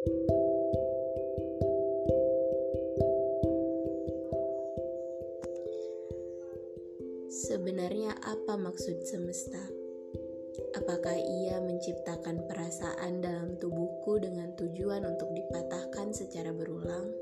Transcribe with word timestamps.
Sebenarnya 0.00 0.16
apa 8.24 8.56
maksud 8.56 9.04
semesta? 9.04 9.60
Apakah 10.72 11.20
ia 11.20 11.60
menciptakan 11.60 12.48
perasaan 12.48 13.20
dalam 13.20 13.60
tubuhku 13.60 14.24
dengan 14.24 14.56
tujuan 14.56 15.04
untuk 15.04 15.36
dipatahkan 15.36 16.16
secara 16.16 16.56
berulang? 16.56 17.12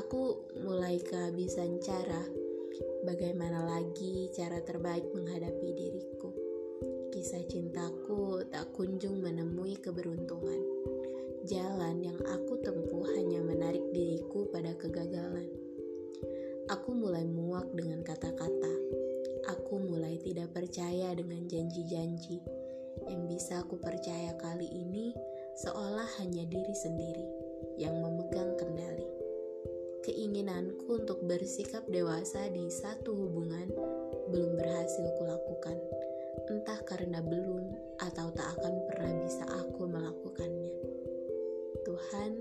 Aku 0.00 0.40
mulai 0.64 0.96
kehabisan 1.04 1.84
cara. 1.84 2.24
Bagaimana 3.04 3.76
lagi 3.76 4.32
cara 4.32 4.64
terbaik 4.64 5.04
menghadapi 5.12 5.68
diriku? 5.76 6.32
Kisah 7.12 7.44
cintaku 7.44 8.05
tak 8.56 8.72
kunjung 8.72 9.20
menemui 9.20 9.76
keberuntungan. 9.84 10.56
Jalan 11.44 12.00
yang 12.00 12.16
aku 12.24 12.56
tempuh 12.64 13.04
hanya 13.12 13.44
menarik 13.44 13.84
diriku 13.92 14.48
pada 14.48 14.72
kegagalan. 14.80 15.44
Aku 16.72 16.96
mulai 16.96 17.28
muak 17.28 17.68
dengan 17.76 18.00
kata-kata. 18.00 18.74
Aku 19.52 19.76
mulai 19.76 20.16
tidak 20.24 20.56
percaya 20.56 21.12
dengan 21.12 21.44
janji-janji. 21.44 22.40
Yang 23.04 23.22
bisa 23.28 23.60
aku 23.60 23.76
percaya 23.76 24.32
kali 24.40 24.72
ini 24.72 25.12
seolah 25.60 26.08
hanya 26.24 26.48
diri 26.48 26.72
sendiri 26.80 27.28
yang 27.76 27.92
memegang 28.00 28.56
kendali. 28.56 29.04
Keinginanku 30.00 31.04
untuk 31.04 31.20
bersikap 31.28 31.84
dewasa 31.92 32.48
di 32.48 32.72
satu 32.72 33.12
hubungan 33.20 33.68
belum 34.32 34.56
berhasil 34.56 35.12
kulakukan. 35.20 35.76
Entah 36.46 36.80
karena 36.88 37.20
belum 37.20 37.95
atau 38.06 38.30
tak 38.30 38.46
akan 38.58 38.74
pernah 38.86 39.12
bisa 39.26 39.42
aku 39.50 39.90
melakukannya. 39.90 40.74
Tuhan, 41.82 42.38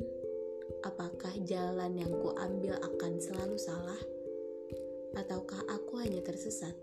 apakah 0.85 1.33
jalan 1.41 1.97
yang 1.97 2.13
kuambil 2.21 2.77
akan 2.77 3.17
selalu 3.17 3.57
salah? 3.57 3.97
Ataukah 5.17 5.65
aku 5.73 6.05
hanya 6.05 6.21
tersesat? 6.21 6.73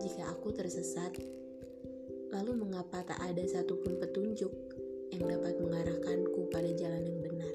Jika 0.00 0.24
aku 0.32 0.56
tersesat, 0.56 1.12
lalu 2.32 2.56
mengapa 2.56 3.04
tak 3.04 3.20
ada 3.20 3.44
satupun 3.44 4.00
petunjuk 4.00 4.52
yang 5.12 5.28
dapat 5.28 5.60
mengarahkanku 5.60 6.48
pada 6.48 6.70
jalan 6.72 7.04
yang 7.04 7.20
benar? 7.20 7.54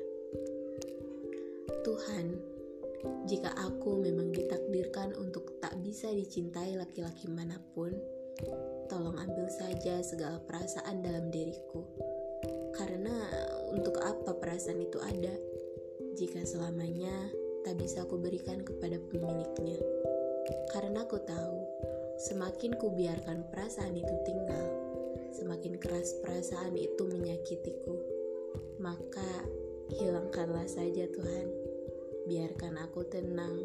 Tuhan, 1.81 2.25
jika 3.25 3.51
aku 3.57 3.99
memang 3.99 4.29
ditakdirkan 4.31 5.17
untuk 5.17 5.57
tak 5.59 5.75
bisa 5.81 6.13
dicintai 6.13 6.77
laki-laki 6.79 7.27
mana 7.27 7.59
pun, 7.75 7.91
tolong 8.87 9.17
ambil 9.17 9.49
saja 9.49 10.01
segala 10.05 10.37
perasaan 10.43 11.01
dalam 11.01 11.29
diriku. 11.33 11.85
Karena 12.73 13.13
untuk 13.69 14.01
apa 14.01 14.37
perasaan 14.37 14.81
itu 14.81 14.97
ada 15.01 15.33
jika 16.13 16.45
selamanya 16.45 17.13
tak 17.63 17.79
bisa 17.79 18.05
aku 18.05 18.19
berikan 18.19 18.61
kepada 18.61 18.99
pemiliknya. 19.09 19.79
Karena 20.69 21.07
aku 21.07 21.17
tahu, 21.23 21.57
semakin 22.19 22.75
ku 22.75 22.91
biarkan 22.91 23.47
perasaan 23.49 23.95
itu 23.95 24.13
tinggal, 24.27 24.67
semakin 25.31 25.79
keras 25.79 26.13
perasaan 26.19 26.75
itu 26.75 27.07
menyakitiku. 27.07 27.95
Maka 28.83 29.47
hilangkanlah 29.95 30.67
saja 30.67 31.07
Tuhan, 31.07 31.47
biarkan 32.27 32.77
aku 32.83 33.07
tenang 33.07 33.63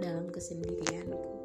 dalam 0.00 0.32
kesendirianku. 0.32 1.43